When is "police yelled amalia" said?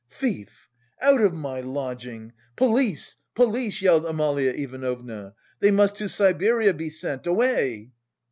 3.35-4.49